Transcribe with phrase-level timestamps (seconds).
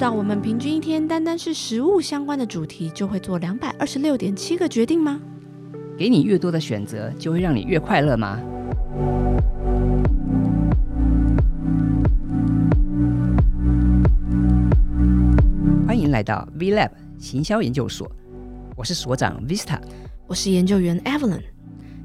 [0.00, 5.20] 道我们平均一天单单是食物相关的主题就会做两百二十六点七个决定吗？
[5.98, 8.40] 给你越多的选择，就会让你越快乐吗？
[15.86, 16.88] 欢迎来到 V Lab
[17.18, 18.10] 行销研究所，
[18.76, 19.78] 我是所长 Vista，
[20.26, 21.42] 我是研究员 Evelyn。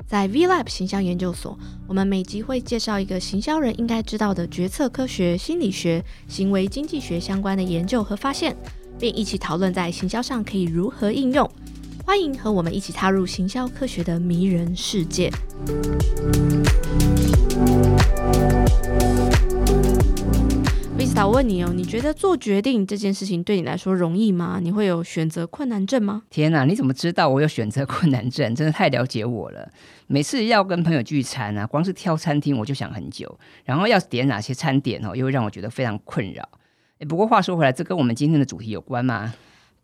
[0.08, 8.56] 在 V Lab 行销研究所，我们每集会介绍一个行销人应该知道的决策科学、心理学、行为经济学相关的研究和发现，
[9.00, 11.50] 并一起讨论在行销上可以如何应用。
[12.06, 15.32] 欢迎和我们一起踏入行销科学的迷人世界。
[21.16, 24.60] 打问你哦，你觉得做决定这件事情对你来说容易吗？
[24.62, 26.24] 你会有选择困难症吗？
[26.30, 28.54] 天哪，你怎么知道我有选择困难症？
[28.54, 29.72] 真的太了解我了。
[30.08, 36.46] 每次要跟朋友聚餐啊，光是挑餐厅我就想很久，然后要点哪些餐点哦，又会让我觉得非常困扰。
[37.00, 39.34] 诶不过话说回来，这跟我们今天的主题有关吗？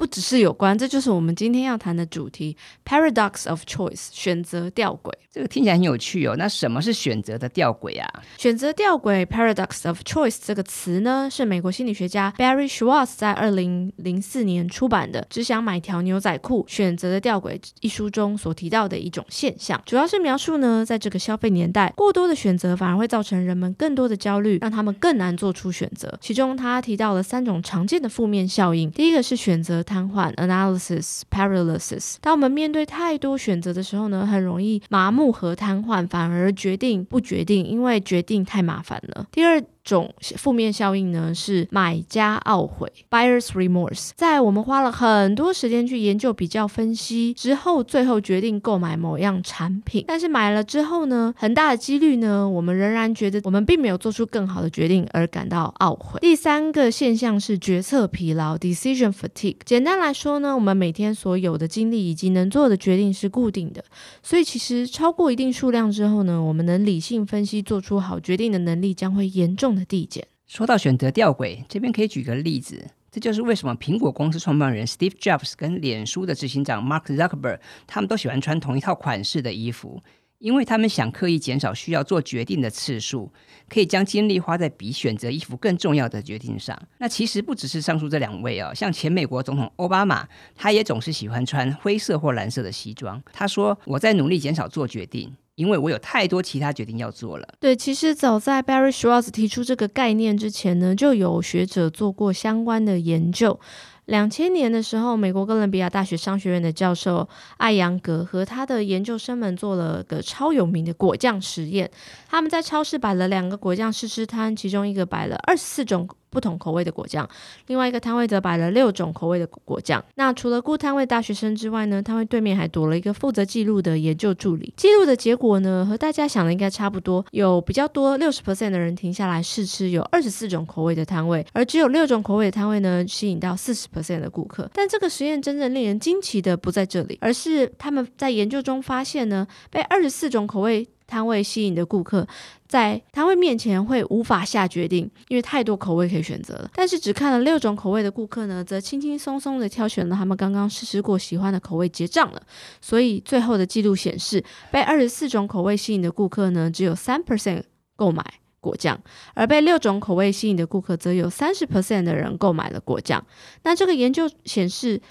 [0.02, 5.12] 不只是有关，这就是我们今天要谈的主题 ——paradox of choice，选择吊诡。
[5.32, 6.36] 这个听起来很有趣哦。
[6.40, 8.10] 那什么是选择的吊诡啊？
[8.36, 19.80] 选择吊诡 （paradox of choice） 这个词呢，是美国心理学家 Barry Schwartz 在二零零四年出版的《只想买条牛仔裤：选择的吊诡》一书中所提到的一种现象。
[19.86, 26.18] 主要是描述呢，在这个消费年代，过多的选择反而会造成人们更多的焦虑，让他们更难做出选择。
[26.20, 28.90] 其中，他提到了三种常见的负面效应。
[28.90, 32.16] 第一个是选择瘫痪 （analysis paralysis）。
[32.22, 39.28] 当我们面对太多选择的时候呢，很容易麻木和瘫痪，反而决定不决定，因为决定太麻烦了。
[39.32, 44.12] 第二种负面效应呢是买家懊悔 （buyer's remorse）。
[44.16, 56.20] 在我们花了很多时间去研究、比较、分析之后，最后决定购买某样产品，但是买了之后呢，很大的几率呢，我们仍然觉得我们并没有做出更好的决定而感到懊悔。
[56.22, 59.58] 第三个现象是决策疲劳 （decision fatigue）。
[59.66, 63.84] 简单来说呢，我们每天所有的精力以及能做的决定是固定的，
[64.22, 69.71] 所以其实超过一定数量之后呢，我们能理性分析、做出好决定的能力将会严重。
[69.76, 70.28] 的递减。
[70.48, 80.04] 说到选择吊诡，这边可以举个例子，这就是为什么苹果公司创办人 Steve Jobs 跟脸书的执行长 Mark Zuckerberg 他们都喜欢穿同一套款式的衣服，
[80.40, 83.32] 因为他们想刻意减少需要做决定的次数，
[83.70, 86.78] 可以将精力花在比选择衣服更重要的决定上。
[86.98, 93.22] 那其实不只是上述这两位哦，像前美国总统奥巴马，他也总是喜欢穿灰色或蓝色的西装。
[93.32, 97.48] 他说：“我在努力减少做决定。”因为我有太多其他决定要做了。
[97.60, 103.60] 对，其实早在 Barry Schwartz 提出这个概念之前呢，就有学者做过相关的研究。
[104.06, 111.90] 两千年的时候，美国哥伦比亚大学商学院的教授艾扬格和他的研究生们做了个超有名的果酱实验。
[112.28, 116.10] 他们在超市摆了两个果酱试吃摊，其中一个摆了二十四种。
[116.32, 117.30] 不同口味的果酱，
[117.68, 120.04] 另外一个摊位则摆了六种口味的果酱。
[120.16, 124.74] 那除了顾摊位大学生之外呢，摊位对面还躲了一个负责记录的研究助理。
[124.78, 134.70] 记录的结果呢，和大家想的应该差不多，有比较多六十 percent 的人停下来试吃有二十四种口味的摊位，而只有六种口味的摊位呢，吸引到四十 percent 的顾客。
[134.74, 140.88] 但这个实验真正令人惊奇的不在这里，而是他们在研究中发现呢，被二十四种口味。
[141.12, 142.26] 摊位吸引的顾客
[142.70, 146.72] 在摊位面前会无法下决定，因为太多口味可以选择了。
[146.74, 152.42] 但是只看了六种口味的顾客呢，则轻轻松松的挑选了他们刚刚试吃过喜欢的口味结账了。
[152.80, 154.42] 所以最后的记录显示，
[154.72, 157.64] 被二十四种口味吸引的顾客呢，只有三 percent
[157.98, 158.24] 购买
[158.62, 158.98] 果酱，
[159.34, 163.22] 而被六种口味吸引的顾客则有三十 percent 的人购买了果酱。
[163.64, 165.02] 那这个研究显示。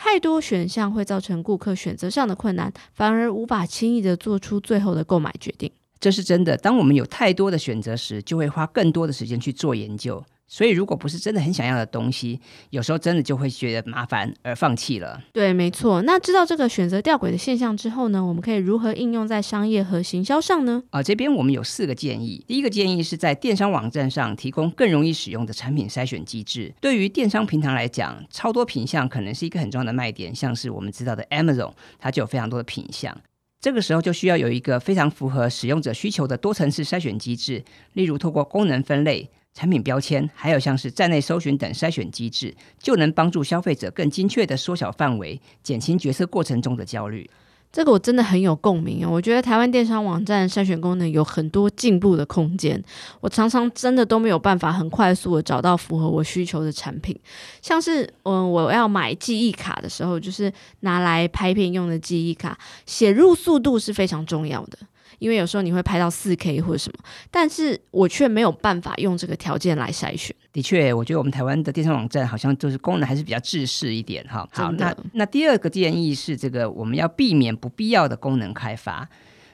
[0.00, 5.68] 太多选项会造成顾客选择上的困难，反而无法轻易的做出最后的购买决定。
[5.98, 6.56] 这是真的。
[6.56, 10.24] 当我们有太多的选择时，就会花更多的时间去做研究。
[10.50, 15.22] 所以，如果不是真的很想要的东西，有时候真的就会觉得麻烦而放弃了。
[15.30, 16.00] 对，没错。
[16.02, 20.82] 那知道这个选择吊诡的现象之后呢，我们可以如何应用在商业和行销上呢？
[20.88, 22.42] 啊，这边我们有四个建议。
[22.48, 26.74] 第一个建议是在电商网站上提供更容易使用的产品筛选机制。
[26.80, 33.14] 对于电商平台来讲，超多品项可能是一个很重要的卖点，像是我们知道的 Amazon，它就有非常多的品项。
[33.60, 37.62] 这个时候就需要有一个非常符合使用者需求的多层次筛选机制，
[37.92, 39.28] 例如透过功能分类。
[39.58, 47.28] 产品标签，还有像是站内搜寻等筛选机制，就能帮助消费者更精确的缩小范围，减轻决策过程中的焦虑。
[47.72, 49.10] 这个我真的很有共鸣哦！
[49.10, 52.80] 我觉得台湾电商网站筛选功能有很多进步的空间。
[53.20, 57.18] 我常常真的都没有办法很快速的找到符合我需求的产品，
[57.60, 60.50] 像是嗯，我要买记忆卡的时候，就是
[60.80, 62.56] 拿来拍片用的记忆卡，
[62.86, 64.78] 写入速度是非常重要的。
[65.18, 66.98] 因为有时候你会拍到四 K 或者什么，
[67.30, 70.34] 但是我却没有办法用这个条件来筛选。
[70.52, 74.48] 的确，我觉得我们台湾的电商网站好像就是功能还是比较制式一点哈。
[74.52, 79.08] 好，那那第二个建议是这个我们要避免不必要的功能开发。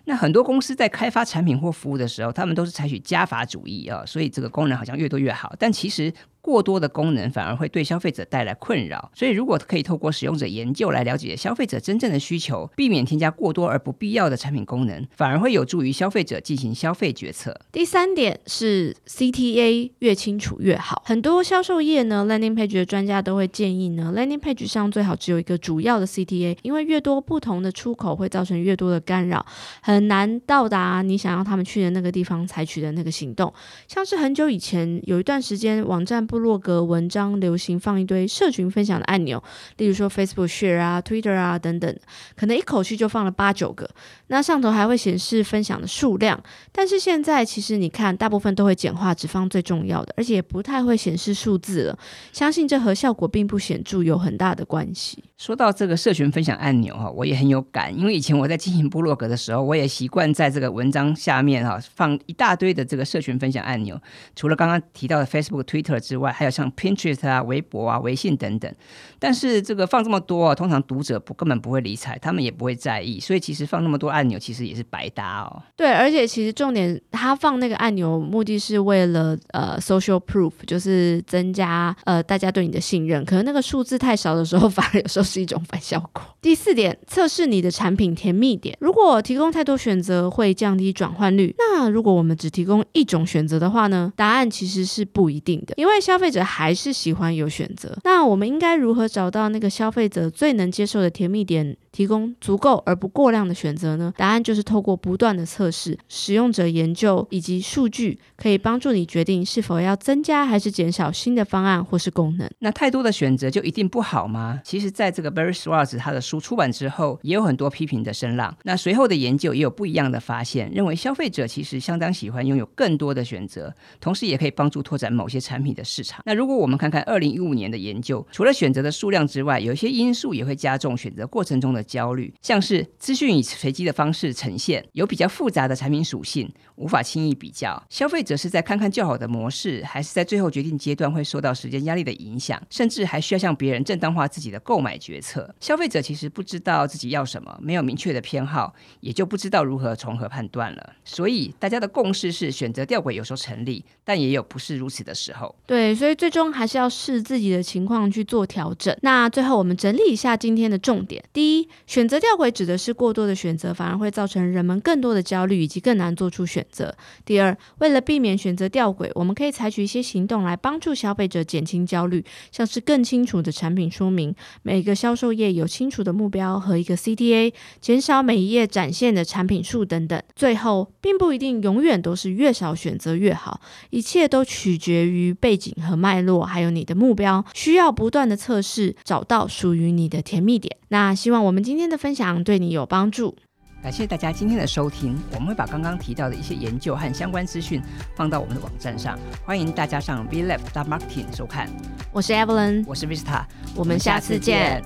[0.06, 5.54] 那很多公司在开发产品或服务的时候，他们都是采取加法主义啊，所以这个功能好像越多越好。
[5.58, 6.12] 但其实
[6.44, 9.11] 过多的功能反而会对消费者带来困扰。
[9.14, 17.58] 所以如果可以透过使用者研究来了解消费者真正的需求，避免添加过多而不必要的产品功能，反而会有助于消费者进行消费决策。
[17.73, 21.02] 第三点是 CTA 越清楚越好。
[21.06, 29.44] 很多销售业呢，landing page 的专家都会建议呢，landing page 上最好只有一个主要的 CTA，因为越多不同的出口会造成越多的干扰，
[29.81, 33.52] 很难到达你想要他们去的那个地方采取的那个行动。
[33.88, 39.40] 像是很久以前有一段时间，网站部落格文章流行放一堆社群分享的按钮，
[39.76, 41.96] 例如说 Facebook Share 啊、Twitter 啊等等，
[42.34, 43.88] 可能一口气就放了八九个。
[44.26, 46.42] 那上头还会显示分享的数量，
[46.72, 51.96] 但是现在其实你看，大部分都会简化，只放最重要的，而且也不太会显示数字了。
[52.32, 55.22] 相信这和效果并不显著有很大的关系。
[55.37, 64.00] 说到这个社群分享按钮哈，我也很有感，因为以前我在经营部落格的时候，我也习惯在这个文章下面哈放一大堆的这个社群分享按钮。
[64.34, 68.73] 除了刚刚提到的 Facebook、Twitter 之外，还有像 Pinterest 啊、微博啊、微信等等。
[69.19, 75.62] 但是这个放这么多啊，通常读者不根本不会理睬，他们也不会在意，所以其实放那么多按钮，其实也是白搭哦。
[75.76, 83.25] 对，而且其实重点，他放那个按钮目的是为了呃 social proof，就是增加呃大家对你的信任。
[83.25, 86.23] 可能那个数字太少的时候，反而有时候是一种反效果。
[86.43, 88.76] 第四点，测试你的产品甜蜜点。
[88.81, 91.55] 如果提供太多选择，会降低转换率。
[91.59, 94.12] 那如果我们只提供一种选择的话呢？
[94.17, 97.99] 答案其实是不一定的，因为消消费者还是喜欢有选择。
[98.05, 101.76] 那我们应该如何找到那个消费者最能接受的甜蜜点？
[101.94, 104.12] 提供足够而不过量的选择呢？
[104.17, 112.50] 答案就是透过不断的测试、使用者研究以及数据，可以帮助你决定是否要增加还是减少新的方案或是功能。
[112.58, 114.61] 那太多的选择就一定不好吗？
[114.64, 118.52] 其实，在这个 Barry Schwartz 他的书出版之后，也有很多批评的声浪。
[118.64, 126.20] 那随后的研究也有不一样的发现，认为消费者其实相当喜欢拥有更多的选择，同时也可以帮助拓展某些产品的市场。
[126.26, 137.81] 那如果我们看看二零一五年的研究，除了选择的数量之外，有一些因素也会加重选择过程中的焦虑，像是资讯以随机的方式呈现，有比较复杂的产品属性，无法轻易比较。
[137.88, 145.54] 消费者是在看看较好的模式，还是在最后决定阶段会受到时间压力的影响，甚至还需要向别人正当化自己的购买决策。
[145.60, 150.94] 消费者其实不知道自己要什么，没有明确的偏好，也就不知道如何从何判断了。
[151.04, 155.54] 所以大家的共识是，选择吊诡有时候成立，但也有不是如此的时候。
[155.66, 158.96] 对，所以最终还是要视自己的情况去做调整。
[159.02, 166.93] 那最后我们整理一下今天的重点：第一，选择吊诡指的是过多的选择，反而会造成人们更多的焦虑，以及更难做出选择；
[167.25, 180.23] 第二，为了避免选择吊诡，我们可以采取一些行动来帮助消费者减轻焦虑，像是更清楚的产品说明，每个销售页有清楚的目标和一个 CTA，减少每一页展现的产品数等等。
[180.35, 183.61] 最后，并不一定永远都是越少选择越好，
[183.91, 190.76] 一切都取决于背景和脉络，还有你的目标，需要不断的测试，找到属于你的甜蜜点。
[190.88, 193.34] 那希望我们今天的分享对你有帮助。
[193.82, 197.82] 感谢大家今天的收听，我们会把刚刚提到的一些研究和相关资讯
[198.14, 201.68] 放到我们的网站上，欢迎大家上 v l a b Marketing 收看。
[202.12, 203.44] 我是 Evelyn，我是 Vista，
[203.75, 204.83] 我们下次见。